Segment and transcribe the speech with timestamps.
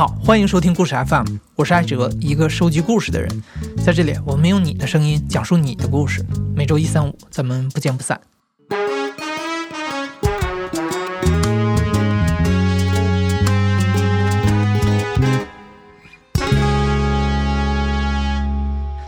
[0.00, 1.26] 好，欢迎收听故事 FM，
[1.56, 3.42] 我是艾哲，一个收集故事的人。
[3.84, 6.24] 在这里，我们用你的声音讲述你的故事。
[6.56, 8.18] 每周一、三、五，咱们不见不散。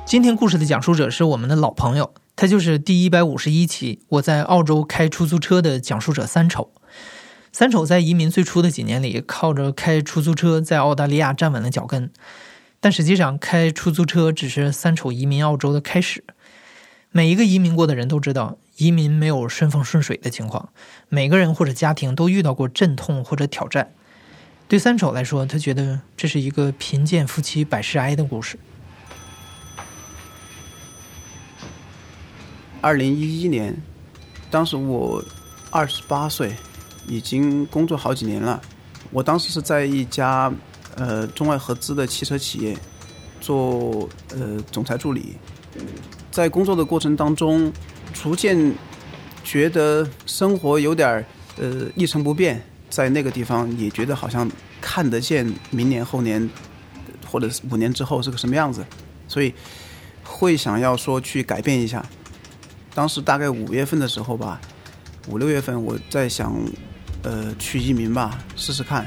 [0.05, 6.70] 今天故事的讲述者是我们的老朋友，他就是第一百五十一期我在澳洲开出租车的讲述者三丑。
[7.52, 12.11] 三丑在移民最初的几年里，靠着开出租车在澳大利亚站稳了脚跟。
[12.80, 16.25] 但实际上，开出租车只是三丑移民澳洲的开始。
[17.11, 20.70] 每一个移民过的人都知道，移民没有顺风顺水的情况，
[21.11, 23.92] 每个人或者家庭都遇到过阵痛或者挑战。
[24.66, 28.59] 对三丑来说，他觉得这是一个贫贱夫妻百事哀的故事。
[32.80, 33.77] 二零一一年，
[34.50, 35.23] 当时我
[35.70, 36.56] 二十八岁，
[37.06, 38.61] 已经工作好几年了。
[39.11, 40.53] 我当时是在一家
[40.97, 42.77] 呃中外合资的汽车企业
[43.41, 45.36] 做呃总裁助理，
[46.30, 47.73] 在工作的过程当中，
[48.12, 48.73] 逐渐
[49.45, 51.25] 觉得生活有点
[51.58, 56.48] 呃一成不变，在那个地方也觉得好像看得见明年后年
[57.27, 58.84] 或者五年之后是个什么样子，
[59.28, 59.53] 所以
[60.23, 62.05] 会想要说去改变一下。
[62.95, 64.61] 当时大概五月份的时候吧，
[65.28, 66.55] 五六月份我在想，
[67.23, 69.06] 呃，去移民吧，试试看。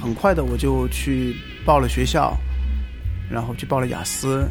[0.00, 2.36] 很快的我就去报了学校，
[3.30, 4.48] 然后去报了雅思，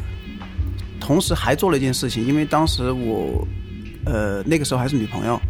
[1.00, 3.46] 同时还做了一件事情，因为当时我，
[4.04, 5.40] 呃，那个时候还是女朋友，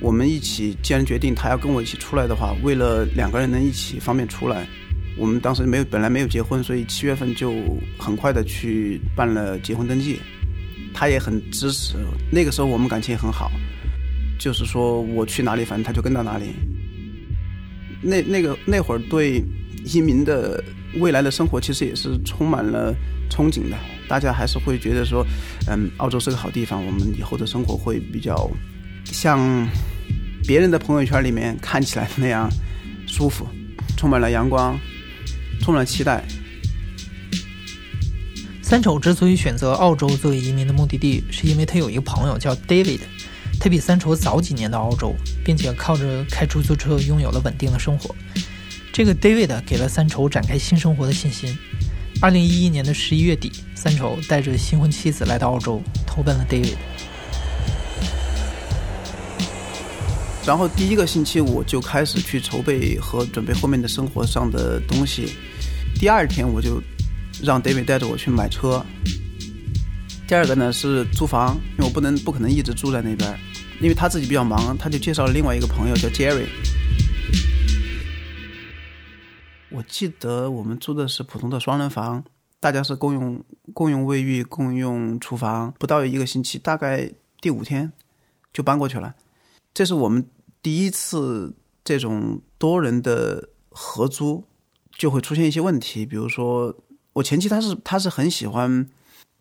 [0.00, 4.66] 我们一起既然决定她要跟我一起出来的话，为了两个人能一起方便出来。
[5.16, 7.54] 我们当时没有，本来没有结婚，所以七月份就
[7.96, 10.18] 很快的去办了结婚登记。
[10.94, 11.96] 他也很支持，
[12.30, 13.50] 那个时候我们感情也很好，
[14.38, 16.54] 就是说我去哪里，反正他就跟到哪里。
[18.00, 19.42] 那那个那会儿对
[19.84, 20.62] 移民的
[21.00, 22.94] 未来的生活其实也是充满了
[23.28, 23.76] 憧憬的，
[24.08, 25.26] 大家还是会觉得说，
[25.66, 28.50] 嗯，澳洲是个好地方，我们以后的生活会比较
[29.04, 29.68] 像
[30.46, 32.48] 别人的朋友圈里面看起来那样
[33.06, 33.46] 舒服，
[33.96, 34.78] 充满了阳光。
[35.60, 36.22] 充满了期待。
[38.64, 43.00] 三丑之所以选择澳洲作为移民的目的地，是因为他有一个朋友叫 David，
[43.60, 45.14] 他比三丑早几年到澳洲，
[45.44, 48.16] 并且靠着开出租车拥有了稳定的生活。
[48.90, 51.54] 这个 David 给了三丑展开新生活的信心。
[52.22, 56.76] 二零一一年的十一月底，三丑带着新婚妻子来到澳洲，投奔了 David。
[60.46, 65.34] 然后第一个星期我就开始去筹备和准备后面的生活上的东西。
[65.96, 66.82] 第二天我就
[67.44, 68.84] 让 David 带着我去买车。
[70.26, 73.38] 第二个呢是租房，因为我不能不可能一直住在那边，
[73.80, 76.46] 因为他自己比较忙，他就介绍了另外一个朋友叫 Jerry。
[79.70, 82.24] 我记得我们租的是普通的双人房，
[82.58, 83.44] 大家是共用
[83.74, 85.72] 共用卫浴、共用厨房。
[85.78, 87.92] 不到一个星期，大概第五天
[88.54, 89.14] 就搬过去了。
[89.74, 90.26] 这是我们
[90.62, 94.42] 第一次这种多人的合租。
[94.96, 96.72] 就会出现一些问题，比如说
[97.14, 98.86] 我前妻她是她是很喜欢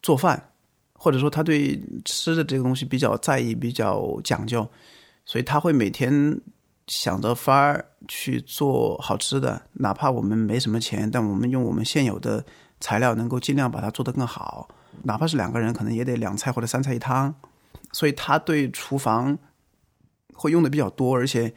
[0.01, 0.51] 做饭，
[0.93, 4.65] 或者说她对吃的这个东西比较在意、比较讲究，
[5.25, 6.39] 所以她会每天
[6.87, 12.45] 想着法儿去做好吃的，哪怕我们没什么钱，但我们用我们现有的
[12.79, 14.69] 材料能够尽量把它做得更好，
[15.03, 17.33] 哪怕是两个人，可能也得两菜或者三菜一汤，
[17.91, 19.37] 所以他对厨房
[20.33, 21.53] 会用的比较多，而且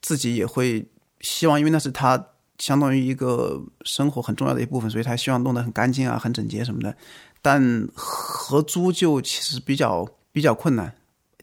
[0.00, 0.88] 自己也会
[1.20, 2.26] 希望，因为那是他。
[2.60, 6.94] 相当于一个生活很重要的一部分，所以他希望弄得很干净啊，很整洁什么的。
[7.42, 10.94] 但合租就其实比较比较困难，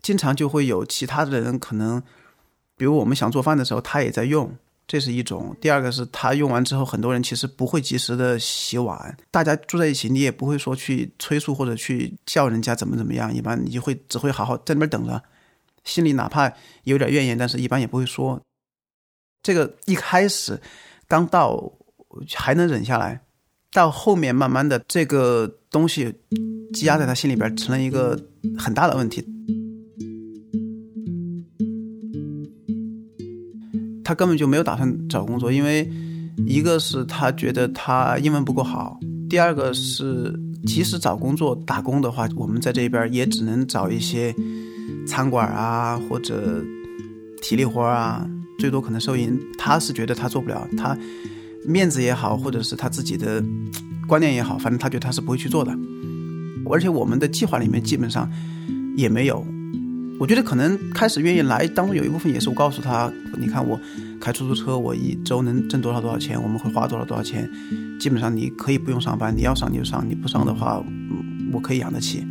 [0.04, 2.00] 经常就会有其他的人可能，
[2.76, 4.56] 比如我们想做饭的时候，他也在用，
[4.88, 5.56] 这是一种。
[5.60, 9.18] 第二个是他用完之后，很多人其实不会及时的洗碗。
[9.32, 15.24] 大家住在一起，你也不会说去催促或者去叫人家怎么怎么样，一般你就会只会好好在那边等着，
[15.84, 16.54] 心里哪怕
[16.84, 18.40] 有点怨言，但是一般也不会说。
[19.42, 20.62] 这个一开始。
[21.08, 21.72] 刚到
[22.36, 23.22] 还能忍下来，
[23.72, 26.14] 到后面慢慢的这个东西
[26.74, 28.20] 积压在他心里边，成了一个
[28.58, 29.24] 很大的问题。
[34.04, 35.90] 他根本就没有打算找工作，因为
[36.46, 39.00] 一个是他觉得他英文不够好，
[39.30, 40.34] 第二个是
[40.66, 44.34] 即使找工作打工的话，我们在这边也只能找一些
[45.06, 46.62] 餐馆啊或者
[47.42, 48.30] 体力活啊。
[48.58, 50.98] 最多可能收银，他是觉得他做不了，他
[51.66, 53.44] 面子也好，或者是他自己的
[54.08, 55.78] 观念也好，反正他觉得他是不会去做的。
[56.70, 58.30] 而且我们的计划里面基本上
[58.96, 59.46] 也没有。
[60.20, 63.80] 我觉得可能开始愿意来当中有一部分也是我告诉他，你看我
[64.20, 67.48] 开出租车，我一周能挣多少多少钱，我们会花多少多少钱。
[68.00, 70.84] 基本上你可以不用上班，你要上你就上，你不上的话，
[71.54, 72.26] 我可以养得起。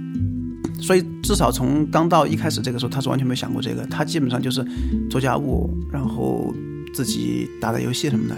[0.80, 4.64] 所以至少从刚到一开始这个时候，他是完全没有想过这个，他基本上就是
[5.10, 6.54] 做家务，然后
[6.92, 8.36] 自己打打游戏什么的。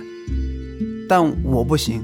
[1.09, 2.03] 但我不行，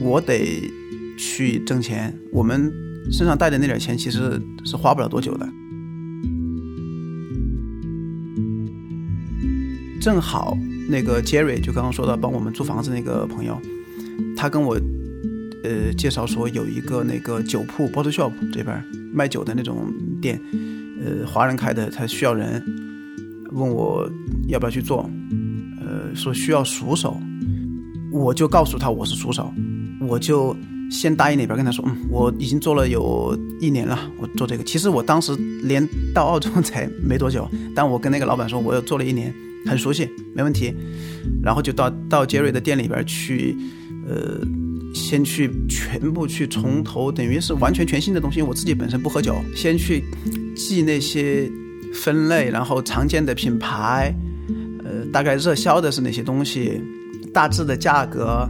[0.00, 0.70] 我得
[1.18, 2.16] 去挣钱。
[2.32, 2.72] 我们
[3.10, 5.48] 身上带的那点钱其实是花不了多久的。
[10.00, 10.56] 正好
[10.88, 13.60] 那个 Jerry 就刚刚说到帮我们租房子那个朋友，
[14.36, 14.78] 他跟我
[15.64, 20.40] 呃介绍说有一个那个酒铺 bottle shop 这边卖酒的那种店，
[21.02, 22.62] 呃华人开的，他需要人，
[23.50, 24.08] 问我
[24.46, 25.10] 要不要去做，
[25.80, 27.18] 呃说需要熟手，
[28.12, 29.52] 我就告诉他我是熟手，
[30.00, 30.56] 我就
[30.90, 35.34] 先答应那边跟他说，嗯我已经做了有一年了，我做这个，其实我当时
[35.64, 35.84] 连
[36.14, 39.34] 到澳洲才没多久，但我跟那个老板说我又做了一年。
[39.66, 40.74] 很熟悉，没问题。
[41.42, 43.56] 然后就到到杰瑞的店里边去，
[44.06, 44.38] 呃，
[44.94, 48.40] 先去全部去从头，等于是完全全新的东西。
[48.40, 50.02] 我自己本身不喝酒，先去
[50.56, 51.50] 记那些
[51.92, 54.14] 分类，然后常见的品牌，
[54.84, 56.80] 呃，大概热销的是哪些东西，
[57.32, 58.48] 大致的价格，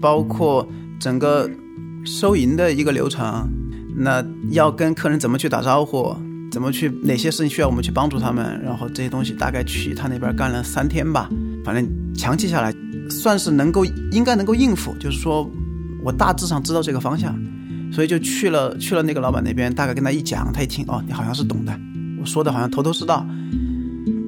[0.00, 0.66] 包括
[0.98, 1.48] 整个
[2.04, 3.48] 收银的一个流程，
[3.94, 6.16] 那要跟客人怎么去打招呼。
[6.50, 6.88] 怎么去？
[7.02, 8.62] 哪些事情需要我们去帮助他们？
[8.62, 11.28] 然后这些东西大概去他那边干了三天吧，
[11.64, 11.84] 反正
[12.14, 12.72] 强记下来，
[13.10, 14.94] 算是能够应该能够应付。
[15.00, 15.50] 就是说
[16.04, 17.34] 我大致上知道这个方向，
[17.92, 21.72] 所以就去了去了那个老板那边，大概跟他一讲，他一听哦，你好像是懂的，
[22.20, 23.26] 我说的好像头头是道，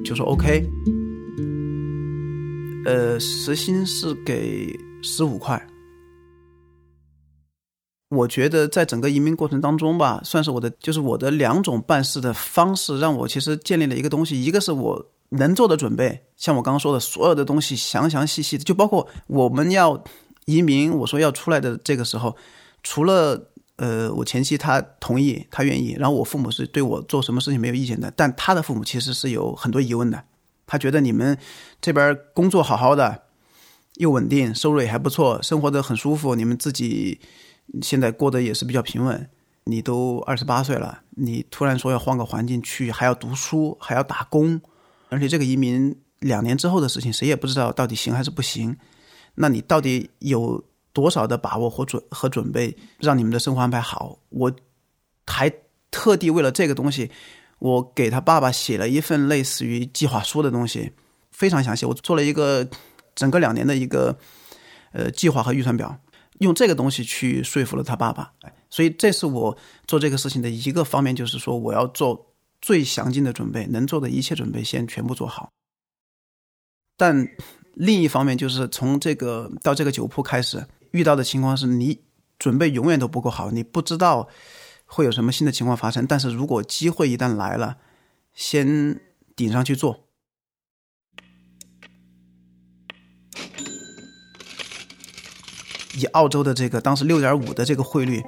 [0.03, 0.67] 就说 OK。
[2.85, 5.61] 呃，时薪是给十五块。
[8.09, 14.41] 我觉得在整个移民过程当中吧，算是我的，就是我的两种办事的方式，让我其实建立了一个东西。
[14.41, 20.01] 一个是我能做的准备，像我刚刚说的，所有的东西详详细细的，就包括我们要
[20.47, 22.35] 移民，我说要出来的这个时候，
[22.81, 30.23] 除了呃我前妻她同意，她愿意，然后我父母是对我做什么事情没有意见的，但他的父母其实是有很多疑问的，
[30.65, 31.37] 他觉得你们
[31.79, 33.23] 这边工作好好的，
[33.95, 37.19] 又稳定，收入也还不错，生活的很舒服，你们自己。
[37.81, 39.29] 现在过得也是比较平稳，
[39.65, 44.61] 你都二十八岁了，你突然说要换个环境去，还要读书，还要打工，
[45.09, 48.77] 而且这个移民两年之后的事情，谁也不知道到底行还是不行。
[49.39, 54.17] 那你到底有多少的把握和准和准备，让你们的生活安排好？
[54.29, 54.51] 我
[55.25, 55.51] 还
[55.91, 57.11] 特地为了这个东西，
[57.59, 60.93] 我给他爸爸写了一份类似于计划书的东西，
[61.31, 61.85] 非常详细。
[61.85, 62.67] 我做了一个
[63.15, 64.17] 整个两年的一个
[64.91, 65.99] 呃计划和预算表。
[66.39, 68.31] 用这个东西去说服了他爸爸，
[68.69, 69.57] 所以这是我
[69.87, 72.31] 做这个事情的一个方面，就是说我要做
[72.61, 75.49] 最详尽的准备，能做的一切准备先全部做好。
[76.95, 77.27] 但
[77.79, 81.99] 另一方面，就是从这个到这个酒铺开始遇到的情况是，你
[82.39, 84.27] 准备永远都不够好，你不知道
[84.85, 86.05] 会有什么新的情况发生。
[86.07, 87.77] 但是如果机会一旦来了，
[88.33, 88.99] 先
[89.35, 90.03] 顶上去做。
[95.99, 98.23] 以澳洲的这个当时六点五的这个汇率，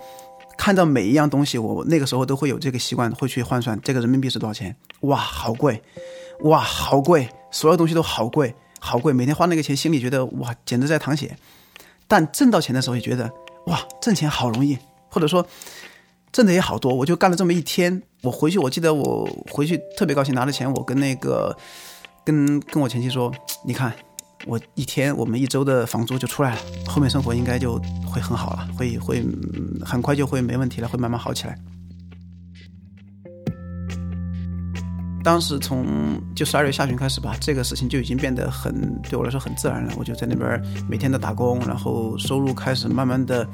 [0.58, 4.76] 看到每一样东西，我那个时候都会有这个习惯，会去换算这个人民币是多少钱。
[5.02, 5.82] 哇，好贵！
[6.42, 7.30] 哇，好贵！
[7.52, 9.14] 所有东西都好贵，好贵！
[9.14, 11.38] 每天花那个钱，心里觉得哇，简直在淌血。
[12.08, 13.32] 但挣到钱的时候也觉得
[13.68, 14.78] 哇，挣钱好容易，
[15.10, 15.46] 或者说
[16.32, 16.94] 挣的也好多。
[16.94, 21.56] 我就干了这么一天，我回去，我记得我回去特别高兴，拿着钱，我跟那个
[22.26, 23.32] 跟跟我前妻说，
[23.66, 23.94] 你看。
[24.46, 29.22] 我一天，我们一周的房租就出来了，后面生活应该就会很好了，会会
[29.86, 31.60] 很快就会没问题了，会慢慢好起来。
[35.24, 35.86] 当时从
[36.36, 38.74] 就十二月下旬开始吧，这个事情就已经变得很
[39.10, 39.94] 对我来说很自然了。
[39.98, 43.48] 我就在那边每天的打工，然后收入开始慢慢的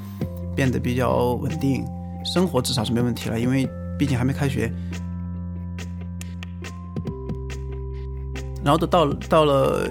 [0.56, 1.84] 变得比较稳定，
[2.24, 3.68] 生活至少是没问题了，因为
[3.98, 4.72] 毕竟还没开学。
[8.64, 9.90] 然后都到到了。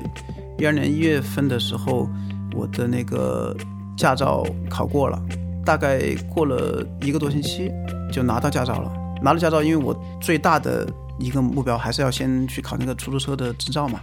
[0.56, 2.08] 一二年一月份的时候，
[2.54, 3.56] 我的那个
[3.96, 5.20] 驾照考过了，
[5.64, 7.72] 大概过了一个多星期
[8.12, 8.92] 就拿到驾照了。
[9.20, 10.86] 拿了驾照，因为我最大的
[11.18, 14.00] 一个目标还是要先去考那个出租车的执照嘛，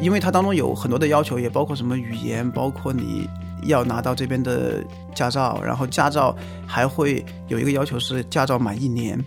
[0.00, 3.28] 因为它当中有很多的要求，也包括什么语言，包括你
[3.64, 4.84] 要拿到这边的
[5.14, 6.36] 驾照，然后驾照
[6.66, 9.18] 还会有一个要求是驾照满一年。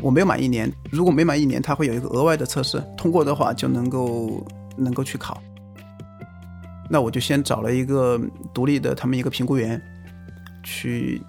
[0.00, 4.46] 我没有满一年，如果没满一年，它会有一个额外的测试，通过的话就能够。
[4.76, 5.42] 能够去考，
[6.88, 8.18] 那我就先找了一个
[8.54, 9.78] 独立的他们一个评估员
[10.62, 11.20] 去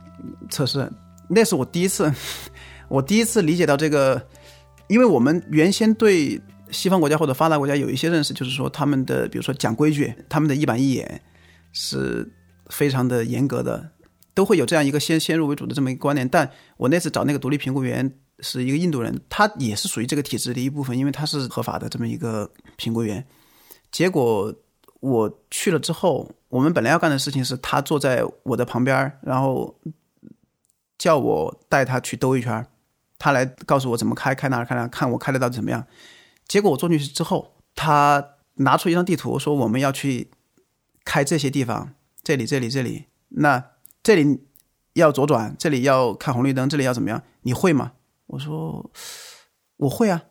[0.50, 0.90] 测试。
[1.28, 2.10] 那是我第一次，
[2.88, 4.22] 我第一次理解到这个，
[4.92, 6.38] 因为我们原先对
[6.70, 11.22] 西方国家或者发达国家有一些认识，就是说他们的比如说讲规矩，他们的一板一眼
[11.72, 12.30] 是
[12.68, 13.92] 非常的严格的，
[14.34, 16.28] 都会有这样一个先先入为主的这么一个观念。
[16.28, 23.26] 但我那次找那个独立评估员是一个印度人，他也是属于这个体制的一部分，因为他是合法的这么一个评估员。
[23.94, 24.54] 结果
[25.00, 29.74] 我去了之后，我们本来要干的事情是他坐在我的旁边，然后
[30.98, 32.68] 叫我带他去兜一圈，
[33.22, 35.86] 他来告诉我怎么开，开哪儿开哪儿，看我开的到底怎么样。
[36.48, 40.32] 结果我坐进去之后，他拿出一张地图，说我们要去
[41.06, 43.06] 开这些地方，这里、这里、这里。
[43.30, 43.64] 那
[44.02, 44.48] 这里
[44.94, 47.22] 要左转，这里要看红绿灯，这里要怎么样？
[47.44, 47.92] 你会吗？
[48.26, 48.90] 我说
[49.78, 50.24] 我会啊。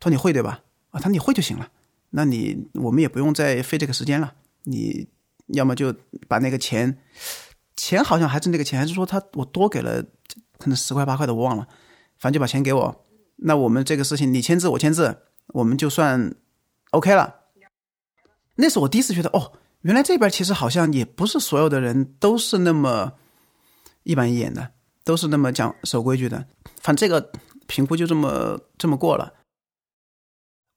[0.00, 0.64] 他说你会对吧？
[0.90, 1.70] 啊，他说你会就行了。
[2.10, 4.34] 那你我们也不用再费这个时间了。
[4.64, 5.06] 你
[5.54, 5.94] 要么就
[6.26, 6.98] 把那个钱，
[7.76, 10.02] 钱好像还是那个钱，还是说他我多给了
[10.58, 11.68] 可能十块八块的，我忘了。
[12.18, 13.06] 反正就把钱给我。
[13.36, 16.34] 那我们这个事情你签字我签字，我们就算
[16.90, 17.34] OK 了。
[18.54, 23.12] 那是我第一次觉得，哦，原来这边其实好像也不是所有的人都是那么
[24.04, 24.70] 一板一眼的，
[25.04, 26.46] 都是那么讲守规矩的。
[26.80, 27.30] 反正这个
[27.66, 29.34] 评估就这么这么过了。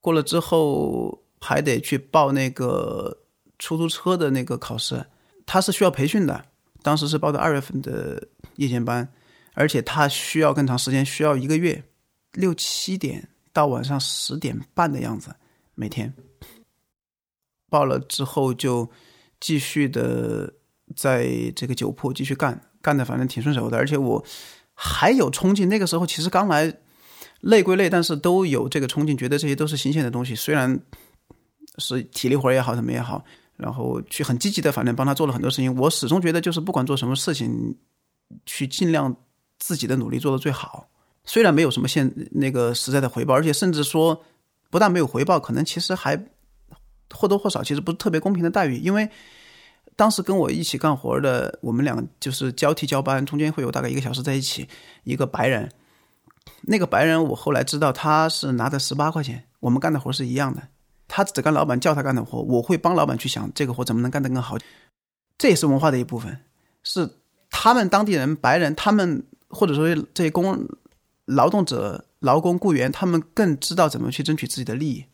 [0.02, 3.18] 过了之后还得去报那个
[3.58, 5.06] 出租车的那个考试，
[5.46, 6.44] 他是需要培训的。
[6.82, 9.10] 当时是报的二月份的夜间班，
[9.54, 11.84] 而且他需要更长时间，需要一个月，
[12.32, 15.34] 六七点到晚上十点半的样子
[15.74, 16.12] 每天。
[17.68, 18.90] 报了之后就
[19.38, 20.52] 继续的
[20.96, 24.24] 在这个酒铺继续干，干的反正挺顺手的，而且我
[24.74, 25.68] 还有冲劲。
[25.68, 26.74] 那个时候其实刚来。
[27.42, 30.34] 累归累，但是都有这个冲劲，觉得这些都是新鲜的东西。
[30.34, 30.78] 虽然
[31.78, 33.24] 是体力活也好，什么也好，
[33.56, 35.74] 然后去很积极的，反正帮他做了很多事情。
[35.76, 37.78] 我始终觉得，就是不管做什么事情，
[38.44, 39.16] 去尽量
[39.60, 40.88] 自己的努力做的最好。
[41.24, 44.24] 虽然没有什么现那个实在的回报，而且甚至说
[44.70, 46.20] 不但没有回报，可能其实还
[47.14, 48.78] 或多或少其实不是特别公平的待遇。
[48.78, 49.08] 因为
[49.94, 54.66] 当时跟我一起干活的，我们俩就是交替交班，中间会有大概一个小时在一起，
[55.04, 55.70] 一个白人。
[56.62, 60.62] 那个白人，我后来知道他是拿的十八块钱，我们干的活是一样的。
[61.06, 64.56] 他只干老板叫他干的活，我会帮老板去想这个活怎么能干得更好。
[65.36, 66.38] 这也是文化的一部分，
[66.82, 67.18] 是
[67.50, 70.66] 他们当地人白人，他们或者说这些工
[71.26, 75.04] 劳动者、劳工雇员，他们更知道怎么去争取自己的利益。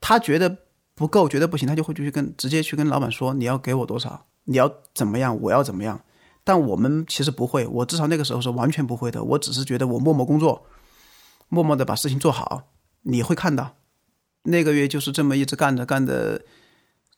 [0.00, 0.58] 他觉得
[0.94, 4.26] 不够，觉得不行，他就会去跟直接去跟老板说：“你要给我多少？
[4.44, 5.40] 你要怎么样？
[5.40, 5.98] 我要怎么样？”
[6.44, 9.22] 但我们其实不会，我至少那个时候是完全不会的。
[9.22, 10.66] 我只是觉得我默默工作，
[11.48, 12.64] 默默的把事情做好，
[13.02, 13.76] 你会看到。
[14.42, 16.42] 那个月就是这么一直干着干的，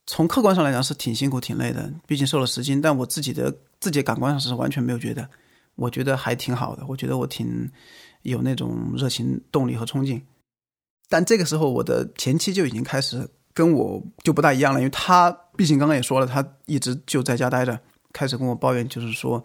[0.06, 2.82] 从客观上来讲是挺辛苦、挺累的，毕竟瘦了十斤。
[2.82, 5.26] 但我自己的自己感官上是完全没有觉得，
[5.74, 6.84] 我觉得还挺好的。
[6.86, 7.70] 我觉得我挺
[8.22, 10.22] 有那种热情、动力和冲劲。
[11.08, 17.78] 但这个时候，我的前妻就已经开始跟我就不大一样了，因为她毕竟刚刚也说了，她一直就在家待着。
[18.12, 19.42] 开始跟我抱怨，就是说，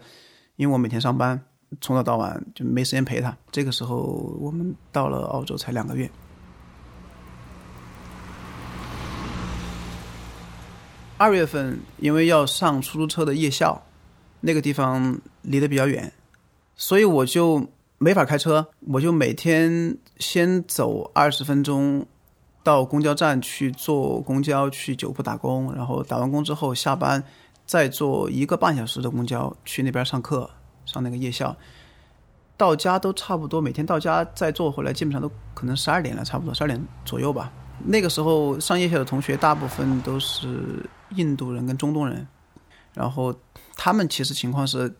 [0.54, 1.40] 因为我每天上班，
[1.80, 3.36] 从早到晚就没时间陪她。
[3.50, 3.96] 这个时候，
[4.40, 6.08] 我们到了澳洲才两个月。
[11.18, 13.82] 二月份，因为要上出租车的夜校，
[14.40, 16.12] 那个地方离得比较远，
[16.80, 17.68] 所以我就
[17.98, 18.66] 没法开车。
[18.88, 22.06] 我就每天先走二十分钟
[22.62, 27.22] 到公交站去坐公交去酒铺打工，然后打完工之后下班。
[27.66, 30.50] 再坐一个半小时的公交去那边上课，
[30.86, 31.54] 上那个夜校，
[32.56, 37.52] 到家都差不多，每天到家再坐回来，基本上都可能十二点了，差不多十二点左右吧。
[37.84, 42.26] 那个时候上夜校的同学大部分都是印度人跟中东人，
[42.92, 43.32] 然后
[43.76, 44.92] 他们其实情况是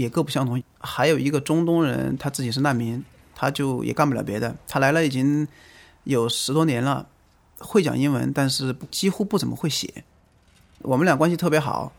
[0.00, 0.62] 也各不相同。
[0.78, 3.04] 还有一个中东人，他自己是难民，
[3.34, 5.46] 他就也干不了别的，他来了已经
[6.04, 7.06] 有十多年了，
[7.58, 10.04] 会讲英文，但是几乎不怎么会写。
[10.82, 11.92] 我们俩关系特别好。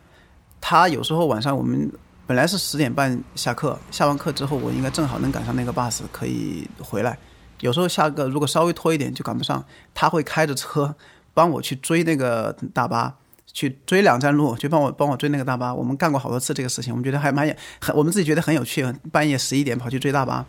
[0.59, 1.91] 他有时候晚上我们
[2.27, 7.17] 本来是十点半下课，下完课之后我应该正好能赶上那个 bus 可以回来。
[7.61, 10.95] 有时候下个如果稍微拖一点就赶不上，他会开着车
[11.33, 13.15] 帮我去追那个大巴，
[13.53, 15.73] 去追两站路，就帮我帮我追那个大巴。
[15.73, 18.85] 我们干过好多次这个事情，我们觉得还蛮也很，我们自己觉得很有趣。
[19.11, 20.45] 半夜十一点跑去追大巴，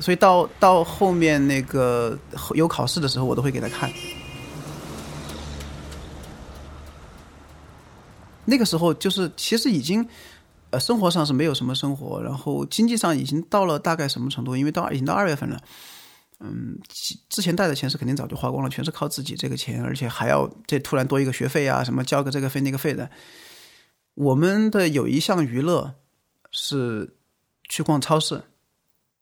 [0.00, 2.18] 所以到到后面那个
[2.54, 3.90] 有考试的时候，我都会给他看。
[8.48, 10.08] 那个时候就是，其实已经，
[10.70, 14.56] 呃，生活上是没有什么生活，然后经济上已经到了大概什么程度？
[14.56, 15.60] 因为到已经到二月份了，
[16.40, 16.78] 嗯，
[17.30, 23.10] 之前带的钱是肯定早就花光了，全是靠自己这个钱，而且还要这突然多一个学费啊，什么交个这个费那个费的。
[24.14, 25.94] 我们的有一项娱乐
[26.50, 27.16] 是
[27.68, 28.42] 去逛超市，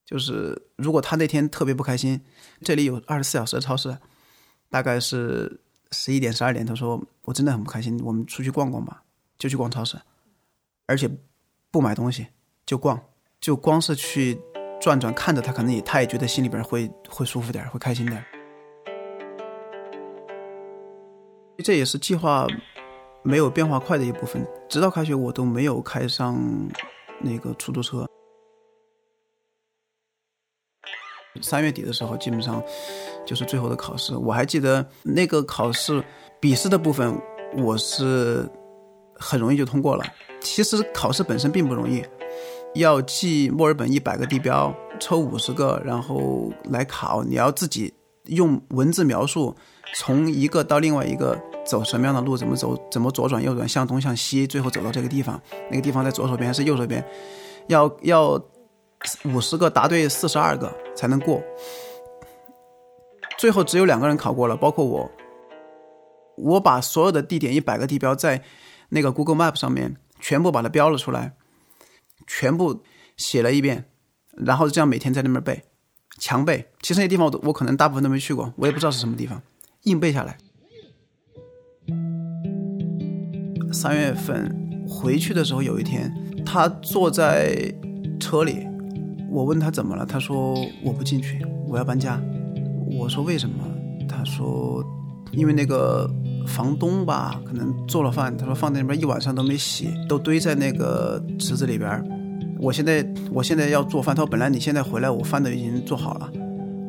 [0.04, 2.20] 就是如果他那天特别不开心，
[2.62, 3.96] 这里有二十四小时的超市，
[4.68, 5.60] 大概是
[5.92, 9.02] 十一点十二点，他说我真的很不开心，我们出去逛逛吧，
[9.38, 9.96] 就去逛超市，
[10.86, 11.08] 而且
[11.70, 12.26] 不买东西
[12.66, 13.00] 就逛，
[13.40, 14.40] 就光是去
[14.84, 18.22] 转转，看着他，可能也他也觉得心里边会会舒服点，会开心点。
[21.64, 22.46] 这也是计划
[23.22, 26.38] 没有变化快的一部分，直到开学我都没有开上
[27.22, 28.06] 那个出租车。
[31.40, 32.62] 三月底的时候，基本上
[33.24, 34.14] 就是最后的考试。
[34.14, 36.04] 我还记得那个考试
[36.38, 37.18] 笔试的部分，
[37.56, 38.46] 我是
[39.14, 40.04] 很容易就通过了。
[40.42, 42.04] 其实考试本身并不容易，
[42.74, 47.22] 要记墨尔本一百个地标，抽五十个，然后来考。
[47.24, 47.92] 你要自己
[48.26, 49.54] 用文字描述
[49.94, 55.40] 从一个到另外一个走什么样的路，怎么走，怎么左转右转，向东向西，最后走到这个地方。
[55.70, 57.04] 那个地方在左手边还是右手边？
[57.68, 58.42] 要要。
[59.26, 61.38] 五十个答对四十二个才能过，
[63.36, 65.10] 最后只有两个人考过了，包括我。
[66.38, 68.42] 我把所有的地点一百个地标在
[68.88, 71.34] 那个 Google Map 上面全部把它标了出来，
[72.26, 72.82] 全部
[73.16, 73.84] 写了一遍，
[74.32, 75.64] 然后这样每天在那边背，
[76.18, 76.68] 强背。
[76.80, 79.42] 其实那些地方我都我可能大部分都没去过，我也不知道是什么地方，
[79.82, 80.38] 硬背下来。
[83.72, 86.12] 三月份回去的时候，有一天
[86.44, 87.74] 他坐在
[88.20, 88.66] 车里。
[89.30, 90.54] 我问他怎么了，他说
[90.84, 92.22] 我不进去，我要搬家。
[92.96, 93.64] 我说为什么？
[94.08, 94.84] 他说
[95.32, 96.08] 因为那个
[96.46, 102.02] 房东吧，可能做了饭，他说放在那边一晚上都没洗，都堆在那个池子里边。
[102.58, 106.30] 我现在我现在要做饭，他说本来你现在回来，我饭都已经做好了，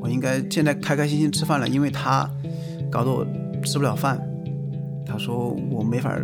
[0.01, 2.29] 我应该现在开开心心吃饭了，因为他
[2.91, 3.25] 搞得我
[3.63, 4.19] 吃不了饭。
[5.05, 6.17] 他说我没法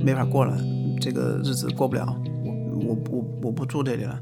[0.00, 0.56] 没法过了，
[1.00, 4.18] 这个日子过不了，我我我我不住这里了。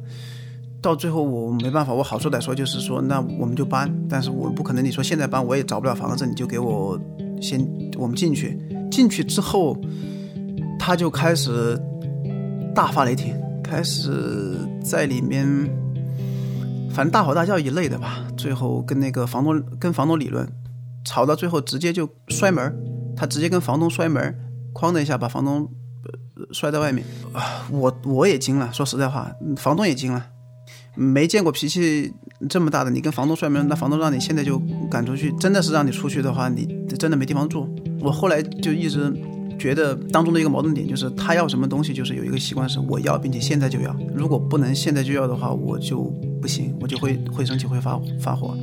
[0.82, 6.98] 到最后我没办法，我好说歹说就是说，那我们就搬，但是我不可能，你说现在搬我也找不了房子，你就给我
[7.40, 7.60] 先
[7.96, 8.58] 我们进去，
[8.90, 9.76] 进去之后
[10.78, 11.80] 他就开始
[12.74, 15.46] 大发雷霆，开始在里面
[16.90, 20.46] 反正大吼大叫一类的吧，最后跟那个房东跟房东理论，
[21.04, 22.74] 吵到最后直接就摔门，
[23.16, 24.34] 他直接跟房东摔门，
[24.74, 25.68] 哐的一下把房东
[26.52, 27.04] 摔在外面，
[27.70, 30.26] 我我也惊了，说实在话，房东也惊了。
[30.94, 32.12] 没见过脾气
[32.48, 36.66] 这么大的，你跟房东摔门，那房东让你现在就赶出去，真的是让你出去的话，你
[36.98, 37.68] 真的没地方住。
[38.00, 39.12] 我后来就一直
[39.58, 43.94] 觉得当中的一个矛盾点就是，他要什么东西，就是有一个习惯是我要，并且现在就要。
[44.14, 46.02] 如果不能现在就要的话，我就
[46.40, 48.56] 不行，我就会会生气，会发发火。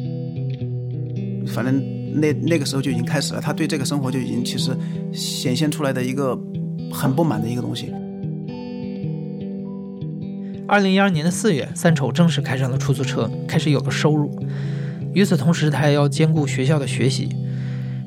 [1.48, 1.82] 反正
[2.20, 4.76] 那那个时候就已经开始了，他对这个生活就已经其实
[5.14, 6.38] 显现出来的一个
[6.92, 7.94] 很不满的一个东西。
[10.68, 14.38] 二零一二年的四月，三丑正式开上了出租车，开始有了收入。
[15.14, 17.30] 与此同时，他还要兼顾学校的学习，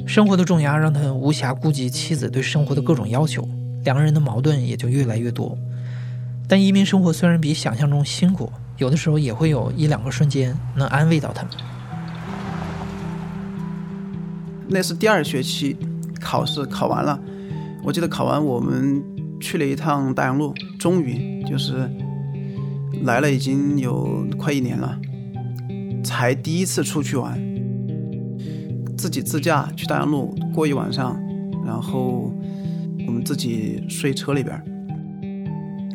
[0.06, 3.48] 生活的重压让他无暇顾及妻子对生活的各种要求，
[3.84, 5.56] 两个人的矛盾也就越来越多。
[6.46, 11.52] 但移民生活虽然比想象中辛苦，有的时候也会有一两个瞬间能安慰到他们。
[14.68, 15.74] 那是第二学期
[16.20, 17.18] 考试考完了，
[17.82, 19.02] 我记得考完我们
[19.40, 21.90] 去了一趟大洋路，终于就是。
[23.02, 24.98] 来了已经有快一年了，
[26.04, 27.38] 才第一次出去玩，
[28.96, 31.18] 自己自驾去大洋路过一晚上，
[31.64, 32.32] 然后
[33.06, 34.62] 我们自己睡车里边。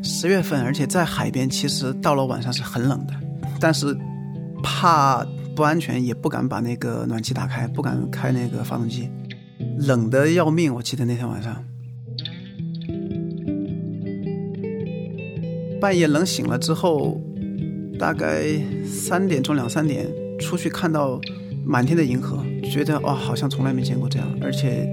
[0.02, 3.14] 十月份，而且在海边，其实到了晚上是很冷的，
[3.60, 3.98] 但是
[4.64, 9.10] 怕不安全，也不敢把那个暖气打开，不敢开那个发动机，
[9.80, 10.74] 冷的要命。
[10.74, 11.64] 我记得那天晚上。
[15.86, 17.22] 半夜冷醒了之后，
[18.00, 18.44] 大概
[18.84, 20.08] 三点钟两三点
[20.40, 21.22] 出去看到
[21.64, 24.90] 满天的银河，觉得哇，好像从来没见过这样，而且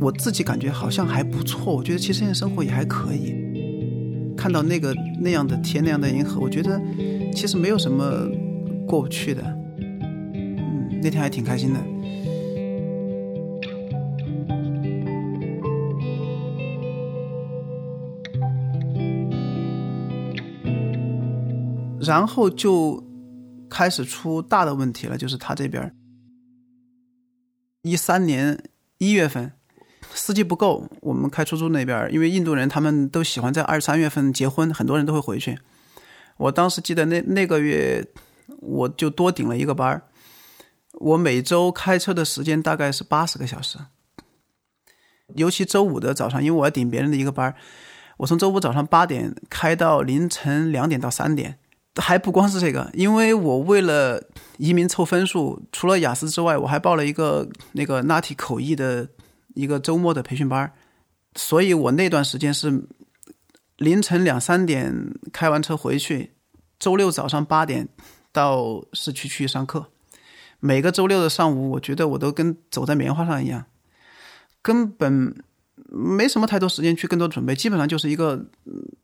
[0.00, 1.74] 我自己感觉好像还不错。
[1.74, 3.34] 我觉得其实现在生活也还可以，
[4.36, 6.80] 看到那个那样的天那样的银河，我觉得
[7.34, 8.30] 其实没有什么
[8.86, 9.42] 过不去的。
[9.78, 11.80] 嗯，那天还挺开心的。
[22.00, 23.04] 然后就
[23.68, 25.94] 开始出大的问题了，就是他这边
[27.82, 28.62] 一三年
[28.98, 29.52] 一月份
[30.12, 35.58] 司机不够，我们开出租那边，因为印度人他们都喜欢在二三月份结婚，很多人都会回去。
[36.36, 38.04] 我当时记得那那个月
[38.60, 40.02] 我就多顶了一个班儿，
[40.94, 43.78] 我每周开车的时间大概是八十个小时，
[45.36, 47.54] 尤其周五的早上，因为我要顶别人的一个班儿，
[48.16, 51.59] 我从周五早上八点开到凌晨两点到三点。
[51.96, 54.22] 还不光是这个，因为我为了
[54.58, 59.08] 移民凑分数，除了雅思之外，我还报了一个那个拉提口译的
[59.54, 60.72] 一个周末的培训班
[61.34, 62.84] 所以我那段时间是
[63.76, 64.94] 凌晨两三点
[65.32, 66.34] 开完车回去，
[66.78, 67.88] 周六早上八点
[68.32, 69.86] 到市区去上课。
[70.58, 73.64] 每个周六的上午，我觉得我都跟走在棉花上一样，
[74.60, 75.42] 根本
[75.92, 78.40] 没什么太多时间去更多准备，基本上就是一个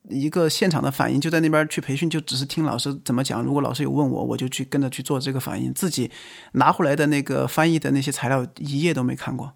[0.08, 3.42] 一个现场的反应，就在那边去培训，就只是听老师怎么讲。
[3.42, 5.74] 如果老师有问我，我就去跟着去做这个反应。
[5.74, 6.10] 自己
[6.52, 9.52] 拿回来的那个翻译的那些材料，一页都没看过。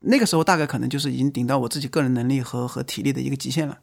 [0.00, 3.78] 那个时候大概可能就是已经顶到我自己个人能力和和体力的一个极限了。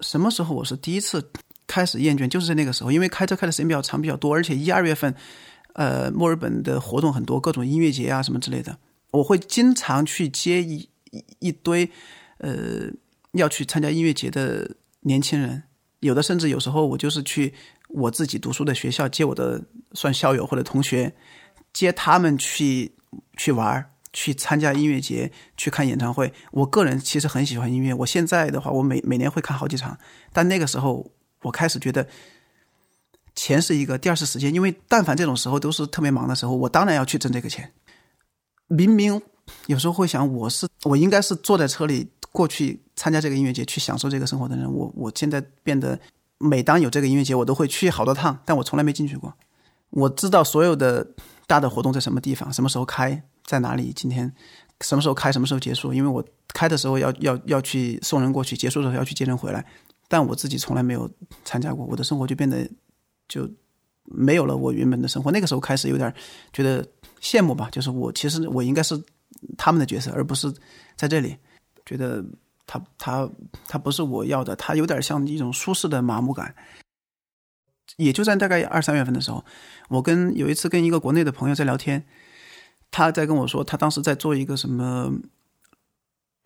[0.00, 1.30] 什么时候我是第一次
[1.66, 2.28] 开始厌倦？
[2.28, 5.14] 就是在那个时候，因为开车开的时间比较长，比较多，而且一二月份。
[5.78, 8.78] 呃，墨尔本的活动很多，各种音乐节啊什么之类的，
[9.10, 10.88] 我会经常去接一
[11.38, 11.88] 一堆，
[12.38, 12.90] 呃，
[13.32, 15.62] 要去参加音乐节的年轻人，
[16.00, 17.52] 有的甚至有时候我就是去
[17.88, 21.14] 我自己读书的学校接我的算校友或者同学，
[21.72, 22.92] 接他们去
[23.36, 26.32] 去玩去参加音乐节，去看演唱会。
[26.52, 29.98] 我个人其实很喜欢音乐，我现在的话，我每每年会看好几场，
[30.32, 32.06] 但那个时候我开始觉得。
[33.38, 37.70] 钱是一个，第二是时间，因为但凡这种时候都是特别忙的时候，我当然要去挣这个钱。
[38.66, 39.20] 明明
[39.66, 44.70] 有时候会想，我是我应该是坐在车里过去参加这个音乐节，去享受这个生活的人。
[44.72, 45.98] 我我现在变得，
[46.38, 49.32] 每当有这个音乐节，我都会去好多趟，但我从来没进去过。
[49.90, 51.06] 我知道所有的
[51.46, 54.32] 大的活动在什么地方，什么时候开，在哪里，今天
[54.80, 59.64] 什么时候开，什么时候结束，因为我开的时候要要要去送人过去，结束的时候要去接人回来，
[60.08, 61.10] 但我自己从来没有
[61.44, 62.68] 参加过，我的生活就变得。
[63.28, 63.50] 就
[64.04, 65.32] 没有了我原本的生活。
[65.32, 66.14] 那个时候开始有点
[66.52, 66.86] 觉得
[67.20, 68.96] 羡慕吧，就是我其实我应该是
[69.56, 70.52] 他们的角色，而不是
[70.96, 71.36] 在这里。
[71.84, 72.24] 觉得
[72.66, 73.28] 他他
[73.68, 76.54] 他不是我要的，他有点像一种舒适的麻木感。
[77.96, 79.44] 也就在大概二三月份的时候，
[79.88, 82.04] 我跟有一次跟一个国内的朋友在聊天，
[82.90, 85.12] 他在跟我说他当时在做一个什么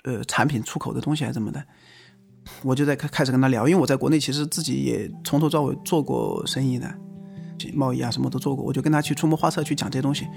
[0.04, 1.64] 呃产品出口的东西还是怎么的。
[2.62, 6.94] 我就在开开始跟他聊，因为我在国内其实自己也从头到尾做过生意的，
[7.74, 8.64] 贸易啊什么都做过。
[8.64, 10.28] 我就跟他去出谋划策去讲这些东西，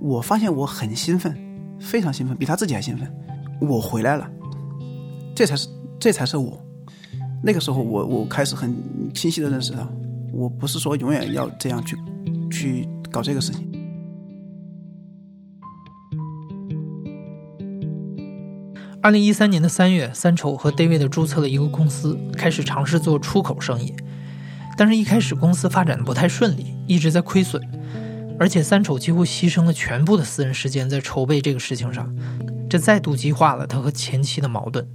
[0.00, 1.32] 我发现我很兴奋，
[1.80, 3.10] 非常兴奋，比他自己还兴奋。
[3.60, 4.30] 我回来了，
[5.34, 6.60] 这才是这才是我。
[7.42, 8.74] 那个时候我我开始很
[9.14, 9.88] 清晰的认识到，
[10.32, 11.96] 我不是说永远要这样去
[12.50, 13.66] 去搞这个事情。
[19.00, 23.94] 二零一三年的三月，三丑和 David 注册了一个公司，开始尝试做出口生意。
[24.76, 27.62] 但是，一开始公司发展的不太顺利，一直在亏损。
[28.40, 32.14] 而且，三丑几乎牺牲了全部的私人时间在筹备这个事情上，
[32.70, 34.88] 这再度激化了他和前妻的矛盾。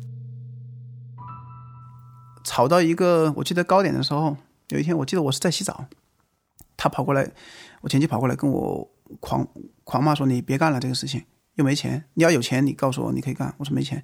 [2.44, 4.38] 吵到一个我记得高点的时候，
[4.70, 5.86] 有一天我记得我是在洗澡，
[6.78, 7.32] 他跑过来，
[7.82, 9.48] 我前妻跑过来跟我狂
[9.84, 11.24] 狂骂说：“你别干了这个事情。”
[11.56, 13.54] 又没钱，你要有钱，你告诉我你可以干。
[13.58, 14.04] 我说没钱，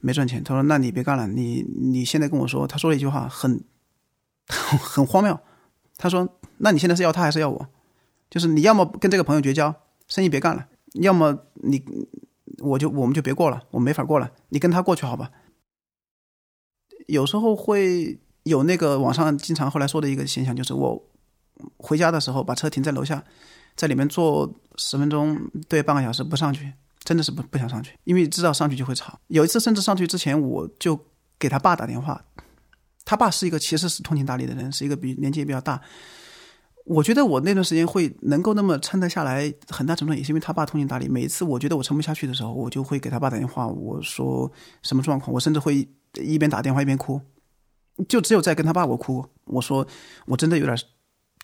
[0.00, 0.42] 没赚钱。
[0.42, 3.62] 他说那你别干了，你你现在跟我说，他说了一句话很
[4.48, 5.38] 很荒谬。
[5.98, 7.66] 他说那你现在是要他还是要我？
[8.32, 9.74] 就是你要么跟这个朋友绝交，
[10.08, 10.62] 生意别干了；
[11.02, 11.84] 要么你
[12.60, 14.32] 我就我们就别过了，我没法过了。
[14.48, 15.30] 你跟他过去好吧？
[17.08, 21.10] 有时候会有那个网上经常后来说的一个现象，就是我
[21.76, 23.22] 回家的时候把车停在楼下。
[23.74, 29.18] 在里面坐十分钟，对半个小时不上去，真的是不不想上去，因为知道上去就会吵。
[29.28, 30.98] 有一次甚至上去之前，我就
[31.38, 32.22] 给他爸打电话，
[33.02, 35.80] 他爸是一个其实是通情达理的人，是一个比年纪也比较大。
[36.84, 41.08] 我觉得我那段时间会能够那么撑得下来，很大程度也是因为他爸通情达理。
[41.08, 44.50] 每一次我觉得我撑不下去的时候，我就会给他爸打电话，我说
[44.82, 47.20] 什么状况，我甚至会一边打电话一边哭，
[48.08, 49.86] 就只有在跟他爸我哭，我说
[50.26, 50.76] 我真的有点。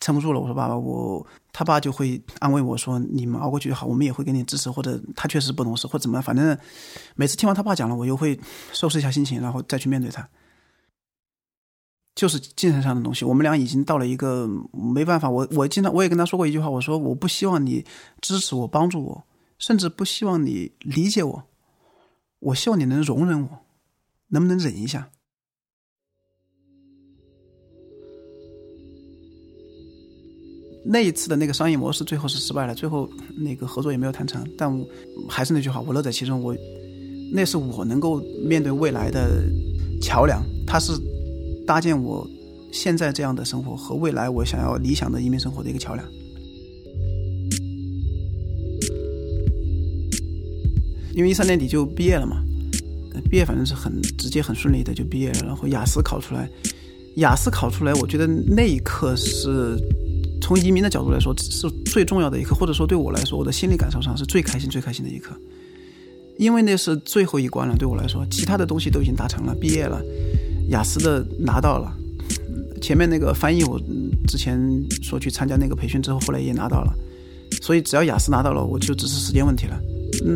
[0.00, 6.56] 撑不住了，我说爸爸，我他爸就会安慰我说：“你们熬过去就好，我们也会给你支持。”或者他确实不懂事，或者怎么样，反正
[7.16, 8.38] 每次听完他爸讲了，我又会
[8.72, 10.28] 收拾一下心情，然后再去面对他。
[12.18, 15.30] 就是精神上的东西，我们俩已经到了一个没办法。
[15.30, 17.84] 我我经常我也跟他说过一句话，我说我不希望你
[18.20, 19.22] 支持我、帮助我，
[19.56, 21.44] 甚至不希望你理解我，
[22.40, 23.48] 我希望你能容忍我，
[24.30, 25.10] 能不能忍一下？
[30.84, 34.44] 那一次的那个商业模式最后是失败了，最后那个合作也没有谈成。
[34.58, 34.68] 但
[35.28, 36.42] 还是那句话，我乐在其中。
[36.42, 36.52] 我
[37.32, 39.44] 那是我能够面对未来的
[40.02, 40.92] 桥梁，它是
[41.68, 42.26] 搭建我
[42.72, 46.08] 现在这样的生活和未来我想要理想的移民生活的一个桥梁。
[51.12, 52.42] 因为一三年底就毕业了嘛，
[53.30, 55.40] 毕业反正是很直接、很顺利的就毕业了。
[55.44, 56.48] 然后雅思考出来，
[57.16, 59.76] 雅思考出来，我觉得那一刻是
[60.40, 65.36] 从移民的角度来说是最重要的一刻，或者说对我来说，我的心理感受上是最开心、最开心的一刻，
[66.38, 67.76] 因为那是最后一关了。
[67.76, 70.00] 对我来说，其他的东西都已经达成了，毕业了，
[70.68, 71.92] 雅思的拿到了，
[72.80, 73.80] 前面那个翻译我
[74.26, 74.58] 之前
[75.02, 76.92] 说去参加那个培训之后，后来也拿到了，
[77.62, 79.80] 所以只要雅思拿到了，我就只是时间问题了，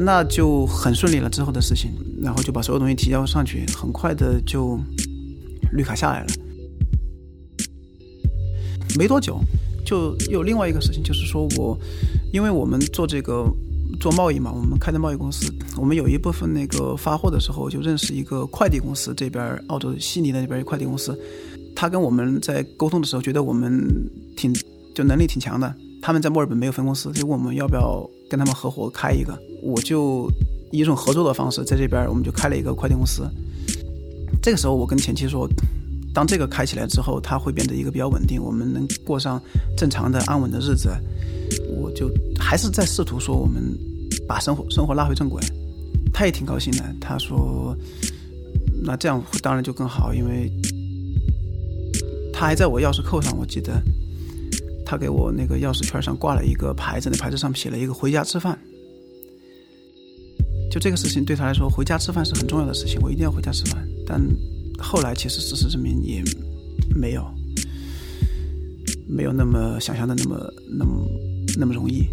[0.04, 1.28] 那就很顺利了。
[1.28, 1.90] 之后的事情，
[2.22, 4.78] 然后就把所有东西提交上去，很快的就
[5.72, 6.26] 绿卡下来了。
[8.98, 9.40] 没多久，
[9.84, 11.78] 就有另外一个事情，就是说我，
[12.32, 13.46] 因为我们做这个
[14.00, 21.18] 做贸易嘛，我们开的贸易公司，我们有一部分那个发货的时候就认识一个快递公司，这边澳洲悉尼的那边一快递公司，
[21.74, 23.82] 他跟我们在沟通的时候，觉得我们
[24.36, 24.52] 挺
[24.94, 30.30] 就能力挺强的，他们在墨尔本没有分公司，就问我们要不要跟他们合伙开一个，我就
[30.70, 33.22] 以一种合作的方式在这边我们就开了一个快递公司，
[34.42, 35.48] 这个时候我跟前妻说。
[36.14, 39.40] 当这个开起来之后，它会变得一个比较稳定，我们能过上
[39.74, 40.90] 正常的安稳的日子。
[41.76, 43.62] 我就还是在试图说，我们
[44.26, 45.42] 把生活生活拉回正轨。
[46.14, 47.74] 他也挺高兴的，他说
[48.84, 50.52] ：“那这样当然就更好，因为
[52.34, 53.82] 他还在我钥匙扣上，我记得
[54.84, 58.58] 他给我那个钥匙圈上挂了一个牌子，那牌子上写了一个‘回家吃饭’。
[60.70, 63.88] 就这个事情对他来说，回家吃饭是很重要的事情，我一定要回家吃饭。
[64.06, 64.20] 但
[64.78, 66.22] 后来其实事实证明也
[66.94, 67.24] 没有
[69.08, 71.08] 没有那么想象的那么那么
[71.58, 72.06] 那么容易，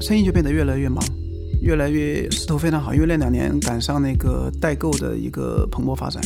[0.00, 1.02] 生意就变得越来越忙，
[1.62, 2.94] 越来越势头非常好。
[2.94, 6.22] 因为那两年赶上那个代购的一个蓬勃发展，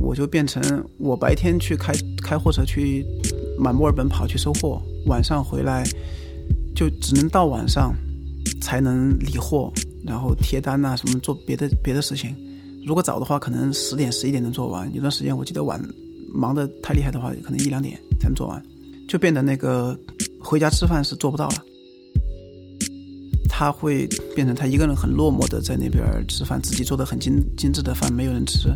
[0.00, 0.62] 我就变成
[0.98, 3.04] 我白天去开开货车去
[3.58, 5.84] 满墨尔本跑去收货，晚上回来
[6.74, 7.94] 就只能到晚上
[8.60, 9.72] 才能理货，
[10.04, 12.34] 然后贴单呐什么做别的别的事情。
[12.86, 15.80] 如果早的话，可能十点十一点能做完；有段时间我记得晚，
[16.34, 18.62] 忙得太厉害的话，可能一两点才能做完，
[19.08, 19.98] 就变得那个
[20.44, 21.64] 回家吃饭是做不到了。
[23.48, 28.68] 他会变成他一个人很落寞的在那边吃饭，自己做的很精精致的饭没有人吃，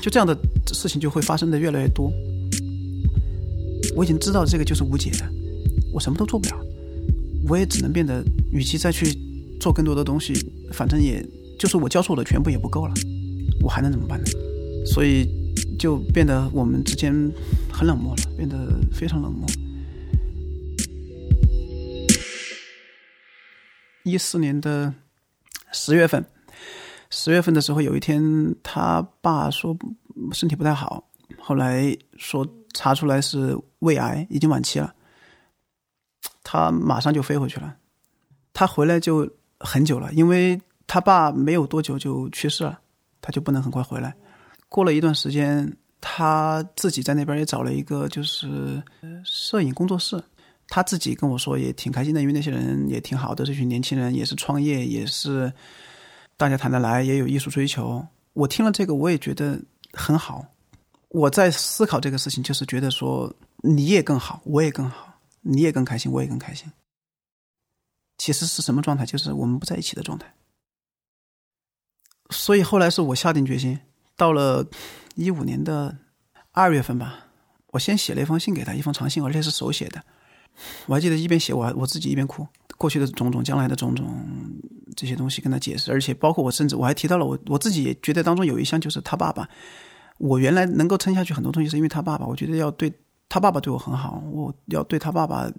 [0.00, 0.36] 就这样的
[0.72, 2.12] 事情就会发生的越来越多。
[3.96, 5.28] 我已经知道这个就是无解的，
[5.92, 6.56] 我什么都做不了，
[7.48, 9.16] 我也只能变得，与其再去
[9.60, 10.34] 做更多的东西，
[10.72, 11.24] 反正也。
[11.58, 12.94] 就是我教授的全部也不够了，
[13.60, 14.26] 我还能怎么办呢？
[14.84, 15.28] 所以
[15.78, 17.14] 就变得我们之间
[17.72, 19.48] 很冷漠了，变得非常冷漠。
[24.04, 24.92] 一四年的
[25.72, 26.24] 十月份，
[27.10, 28.22] 十月份的时候，有一天
[28.62, 29.76] 他爸说
[30.32, 31.08] 身体不太好，
[31.38, 34.94] 后来说查出来是胃癌，已经晚期了。
[36.44, 37.76] 他马上就飞回去了，
[38.52, 40.60] 他回来就很久了，因为。
[40.84, 42.78] 他爸没有多久就去世了，
[43.22, 44.14] 他就不能很快回来。
[44.68, 48.82] 过了一段时间，他自己在那边也找了一个就是
[49.24, 50.22] 摄影工作室。
[50.68, 55.52] 他自己跟我说也挺开心的，因为那些人也挺好的，这群年轻人也是创业，也是
[56.36, 58.06] 大家谈得来，也有艺术追求。
[58.32, 59.60] 我听了这个，我也觉得
[59.92, 60.46] 很好。
[61.08, 66.72] 我在思考这个事情，就是觉得说你也更好，我也更好，你也更开心，我也更开心。
[68.16, 69.04] 其实是什么状态？
[69.04, 70.32] 就是我们不在一起的状态。
[72.30, 73.78] 所以后来是我下定决心，
[74.16, 74.66] 到了
[75.14, 75.96] 一五年的
[76.52, 77.26] 二月份吧，
[77.68, 80.02] 我先写了一封信给他，一封长信，而且是手写的。
[80.86, 82.46] 我还记得一边写我我自己一边哭，
[82.76, 84.06] 过去的种种，将来的种种
[84.94, 89.48] 这些东西跟他解释，而且包括我甚至我还提到了我我自己也觉得当中有一项就是他爸爸。
[90.18, 92.92] 我原来能够撑下去很多东西是因为他爸爸，我觉得要对
[93.28, 95.50] 他爸爸对我很好，我要对他爸爸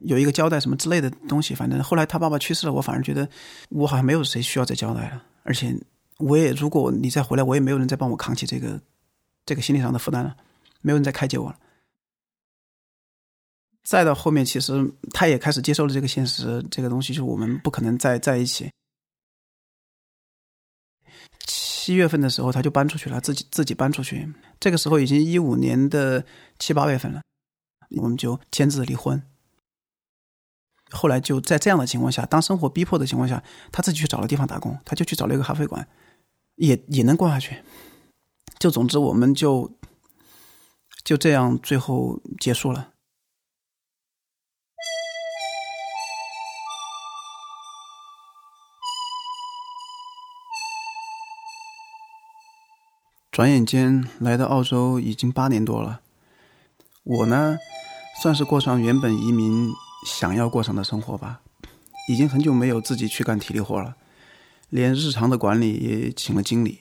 [0.00, 1.54] 有一个交代什么之类的东西。
[1.54, 3.26] 反正后来他爸爸去世了，我反而觉得
[3.70, 5.22] 我好像没有谁需要再交代了。
[5.44, 5.74] 而且，
[6.20, 8.80] 我也如果你再回来，我也没有人再帮我扛起这个
[9.44, 10.36] 这个心理上的负担了，
[10.80, 11.58] 没有人再开解我了。
[13.82, 18.70] 再到后面，其实他也开始接受了这个现实，这个东西就是我们不可能再在一起。
[21.46, 24.32] 七月份的时候，他就搬出去了，自己自己搬出去。
[24.60, 26.24] 这个时候已经一五年的
[26.58, 27.22] 七八月份了，
[27.96, 29.20] 我们就签字离婚。
[30.92, 35.88] 后来就在这样的情况下，当生活逼迫的情况下，他自己去找了地方打工，他就去找了一个咖啡馆，
[36.60, 37.62] 也也能过下去。
[38.58, 39.72] 就总之，我们就
[41.02, 42.92] 就这样最后结束了。
[53.32, 56.02] 转眼间来到澳洲已经八年多了，
[57.04, 57.56] 我呢，
[58.22, 59.72] 算是过上原本移民。
[60.06, 61.42] 想要过上的生活吧，
[62.08, 63.98] 已经很久没有自己去干体力活了，
[64.70, 66.80] 连日常的管理也请了经理，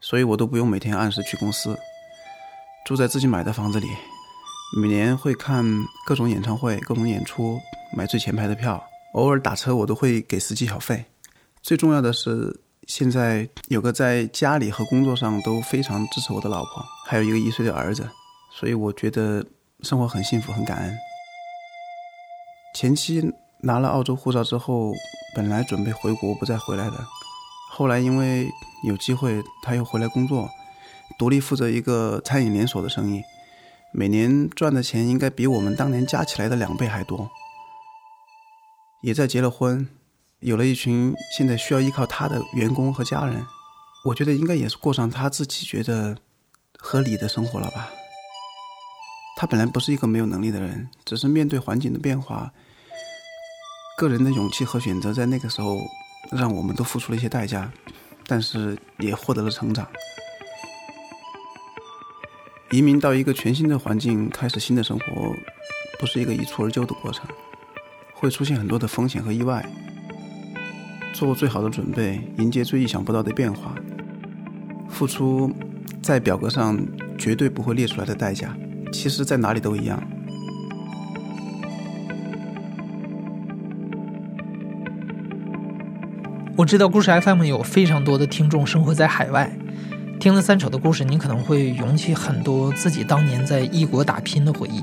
[0.00, 1.78] 所以我都不用每天按时去公司，
[2.84, 3.86] 住在自己买的房子里，
[4.80, 5.64] 每年会看
[6.06, 7.58] 各种演唱会、各种演出，
[7.96, 8.84] 买最前排的票。
[9.14, 11.04] 偶尔打车，我都会给司机小费。
[11.62, 18.10] 最重要的是，现在有个在家里和工作上都非常支持我的老婆，还有一个一岁的儿子，
[18.50, 19.46] 所以我觉得
[19.82, 20.98] 生活很幸福，很感恩。
[22.74, 24.92] 前期拿了澳洲护照之后，
[25.34, 27.04] 本来准备回国不再回来的，
[27.70, 28.48] 后来因为
[28.86, 30.48] 有机会，他又回来工作，
[31.18, 33.22] 独立负责一个餐饮连锁的生意，
[33.92, 37.28] 每年赚的钱应该比我们当年加起来的两倍还多。
[39.02, 39.86] 也在结了婚，
[40.40, 43.44] 有了一群现在需要依靠他的员工和家人，
[44.04, 46.16] 我觉得应该也是过上他自己觉得
[46.78, 47.90] 合理的生活了吧。
[49.36, 52.52] 他本来不是一个没有能力的人，只是面对环境的变化。
[53.96, 55.80] 个人的勇气和选择，在那个时候，
[56.32, 57.70] 让我们都付出了一些代价，
[58.26, 59.86] 但是也获得了成长。
[62.72, 65.04] 移民到一个全新的环境，开始新的生活，
[66.00, 67.24] 不是一个一蹴而就的过程，
[68.14, 69.64] 会出现很多的风险和意外。
[71.12, 73.76] 做最好的准备，迎接最意想不到的变化，
[74.88, 75.48] 付出
[76.02, 76.76] 在表格上
[77.16, 78.56] 绝对不会列出来的代价，
[78.92, 80.02] 其实在哪里都一样。
[86.64, 89.54] 我知道故事 FM 有非常多的听众生活在海外，
[90.18, 94.82] 听了三丑的故事，您可能会涌起很多自己当年在异国打拼的回忆。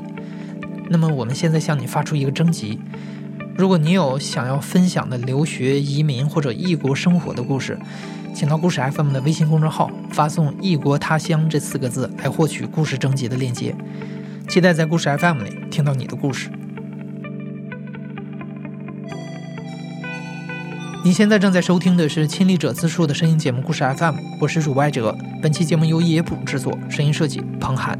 [0.91, 2.79] 那么，我们现在向你发出一个征集：
[3.57, 7.75] 如果你有想要分享的留学、移民或者异国生活的故事，
[8.35, 13.75] 请到故事 FM 的微信公众号发送“异国他乡”这四个字来获取故事征集的链接。
[14.47, 16.47] 期待在故事 FM 里听到你的故事。
[21.03, 25.17] 你现在正在收听的是亲历者自述的声音节目《故事 FM》，我是主播哲。
[25.41, 27.99] 本期节目由野捕制作，声音设计彭涵。